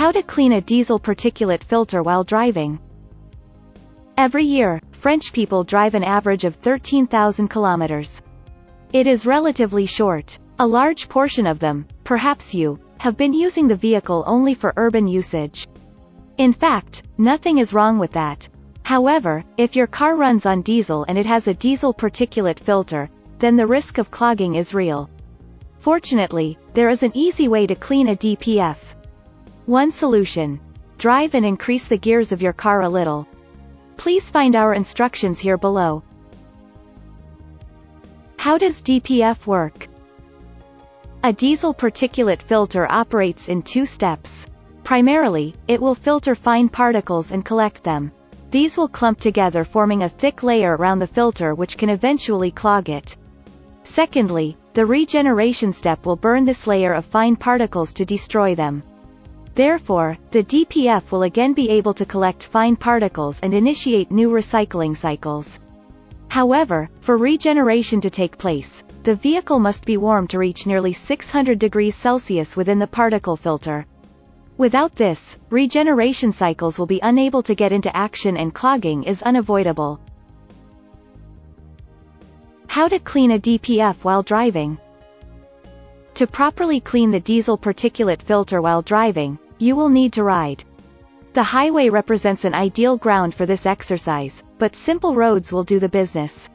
[0.00, 2.78] How to clean a diesel particulate filter while driving.
[4.16, 8.22] Every year, French people drive an average of 13,000 kilometers.
[8.94, 10.38] It is relatively short.
[10.58, 15.06] A large portion of them, perhaps you, have been using the vehicle only for urban
[15.06, 15.68] usage.
[16.38, 18.48] In fact, nothing is wrong with that.
[18.84, 23.54] However, if your car runs on diesel and it has a diesel particulate filter, then
[23.54, 25.10] the risk of clogging is real.
[25.78, 28.78] Fortunately, there is an easy way to clean a DPF.
[29.70, 30.58] One solution.
[30.98, 33.28] Drive and increase the gears of your car a little.
[33.96, 36.02] Please find our instructions here below.
[38.36, 39.86] How does DPF work?
[41.22, 44.44] A diesel particulate filter operates in two steps.
[44.82, 48.10] Primarily, it will filter fine particles and collect them.
[48.50, 52.88] These will clump together forming a thick layer around the filter which can eventually clog
[52.88, 53.16] it.
[53.84, 58.82] Secondly, the regeneration step will burn this layer of fine particles to destroy them.
[59.54, 64.96] Therefore, the DPF will again be able to collect fine particles and initiate new recycling
[64.96, 65.58] cycles.
[66.28, 71.58] However, for regeneration to take place, the vehicle must be warm to reach nearly 600
[71.58, 73.86] degrees Celsius within the particle filter.
[74.58, 79.98] Without this, regeneration cycles will be unable to get into action and clogging is unavoidable.
[82.66, 84.78] How to clean a DPF while driving.
[86.20, 90.62] To properly clean the diesel particulate filter while driving, you will need to ride.
[91.32, 95.88] The highway represents an ideal ground for this exercise, but simple roads will do the
[95.88, 96.50] business.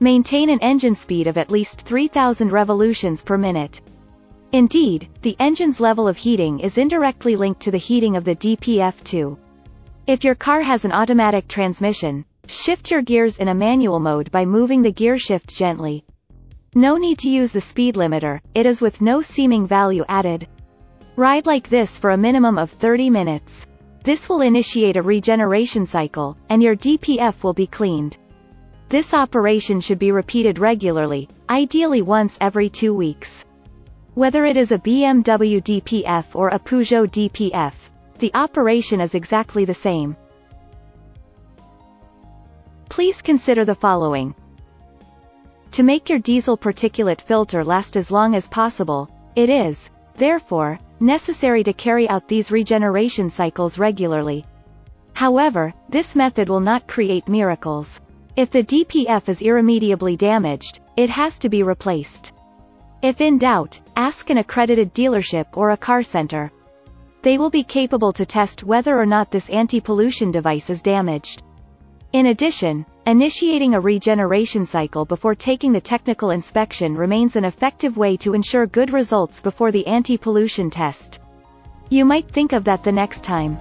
[0.00, 3.80] Maintain an engine speed of at least 3000 revolutions per minute.
[4.52, 9.02] Indeed, the engine's level of heating is indirectly linked to the heating of the DPF
[9.02, 9.38] too.
[10.06, 14.44] If your car has an automatic transmission, Shift your gears in a manual mode by
[14.44, 16.04] moving the gearshift gently.
[16.76, 20.46] No need to use the speed limiter, it is with no seeming value added.
[21.16, 23.66] Ride like this for a minimum of 30 minutes.
[24.04, 28.18] This will initiate a regeneration cycle, and your DPF will be cleaned.
[28.88, 33.44] This operation should be repeated regularly, ideally once every two weeks.
[34.14, 37.74] Whether it is a BMW DPF or a Peugeot DPF,
[38.20, 40.16] the operation is exactly the same.
[42.88, 44.36] Please consider the following.
[45.72, 51.62] To make your diesel particulate filter last as long as possible, it is, therefore, necessary
[51.62, 54.44] to carry out these regeneration cycles regularly.
[55.12, 58.00] However, this method will not create miracles.
[58.36, 62.32] If the DPF is irremediably damaged, it has to be replaced.
[63.02, 66.50] If in doubt, ask an accredited dealership or a car center.
[67.22, 71.42] They will be capable to test whether or not this anti-pollution device is damaged.
[72.12, 78.16] In addition, initiating a regeneration cycle before taking the technical inspection remains an effective way
[78.16, 81.20] to ensure good results before the anti-pollution test.
[81.88, 83.56] You might think of that the next time.